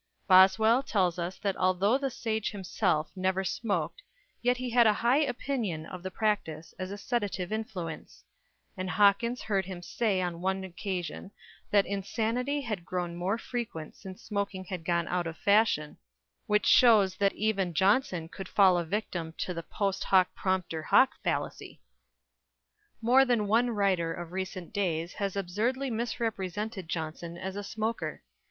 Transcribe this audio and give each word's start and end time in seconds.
Boswell 0.27 0.81
tells 0.81 1.19
us 1.19 1.37
that 1.37 1.55
although 1.57 1.95
the 1.95 2.09
sage 2.09 2.49
himself 2.49 3.11
never 3.15 3.43
smoked, 3.43 4.01
yet 4.41 4.57
he 4.57 4.71
had 4.71 4.87
a 4.87 4.93
high 5.05 5.19
opinion 5.19 5.85
of 5.85 6.01
the 6.01 6.09
practice 6.09 6.73
as 6.79 6.89
a 6.89 6.97
sedative 6.97 7.51
influence; 7.51 8.23
and 8.75 8.89
Hawkins 8.89 9.43
heard 9.43 9.65
him 9.65 9.83
say 9.83 10.19
on 10.19 10.41
one 10.41 10.63
occasion 10.63 11.29
that 11.69 11.85
insanity 11.85 12.61
had 12.61 12.83
grown 12.83 13.15
more 13.15 13.37
frequent 13.37 13.95
since 13.95 14.23
smoking 14.23 14.65
had 14.65 14.83
gone 14.83 15.07
out 15.07 15.27
of 15.27 15.37
fashion, 15.37 15.97
which 16.47 16.65
shows 16.65 17.17
that 17.17 17.33
even 17.35 17.71
Johnson 17.75 18.27
could 18.27 18.49
fall 18.49 18.79
a 18.79 18.83
victim 18.83 19.35
to 19.37 19.53
the 19.53 19.61
post 19.61 20.05
hoc 20.05 20.33
propter 20.33 20.81
hoc 20.81 21.11
fallacy. 21.23 21.79
More 23.03 23.23
than 23.23 23.45
one 23.45 23.69
writer 23.69 24.11
of 24.11 24.31
recent 24.31 24.73
days 24.73 25.13
has 25.13 25.35
absurdly 25.35 25.91
misrepresented 25.91 26.89
Johnson 26.89 27.37
as 27.37 27.55
a 27.55 27.63
smoker. 27.63 28.23